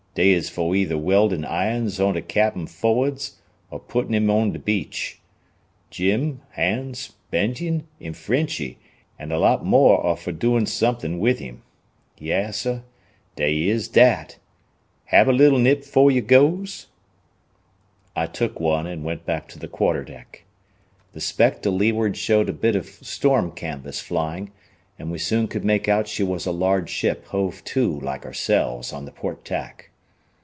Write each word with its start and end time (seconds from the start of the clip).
Dey 0.13 0.31
is 0.31 0.49
fo' 0.49 0.75
either 0.75 0.97
weldin' 0.97 1.45
irons 1.45 1.97
on 2.01 2.15
de 2.15 2.21
cap'n 2.21 2.67
forrads 2.67 3.37
or 3.69 3.79
puttin' 3.79 4.13
him 4.13 4.29
on 4.29 4.51
de 4.51 4.59
beach. 4.59 5.21
Jim, 5.89 6.41
Hans, 6.57 7.13
Bendin, 7.31 7.87
an' 8.01 8.11
Frenchy 8.13 8.77
an' 9.17 9.31
a 9.31 9.39
lot 9.39 9.63
more 9.65 10.03
are 10.05 10.17
fo' 10.17 10.31
doing' 10.33 10.65
somethin' 10.65 11.17
with 11.17 11.39
him. 11.39 11.63
Yessah, 12.17 12.83
dey 13.37 13.69
is 13.69 13.87
dat. 13.87 14.37
Hab 15.05 15.29
a 15.29 15.31
leetle 15.31 15.59
nip 15.59 15.85
'fore 15.85 16.11
yo' 16.11 16.21
goes?" 16.21 16.87
I 18.13 18.25
took 18.25 18.59
one 18.59 18.85
and 18.85 19.05
went 19.05 19.25
back 19.25 19.47
to 19.47 19.59
the 19.59 19.69
quarter 19.69 20.03
deck. 20.03 20.43
The 21.13 21.21
speck 21.21 21.61
to 21.61 21.69
leeward 21.71 22.17
showed 22.17 22.49
a 22.49 22.53
bit 22.53 22.75
of 22.75 22.85
storm 22.85 23.53
canvas 23.53 24.01
flying, 24.01 24.51
and 24.99 25.09
we 25.09 25.19
soon 25.19 25.47
could 25.47 25.63
make 25.63 25.87
out 25.87 26.09
she 26.09 26.21
was 26.21 26.45
a 26.45 26.51
large 26.51 26.89
ship 26.89 27.27
hove 27.27 27.63
to 27.63 27.97
like 28.01 28.25
ourselves 28.25 28.91
on 28.91 29.05
the 29.05 29.11
port 29.13 29.45
tack. 29.45 29.87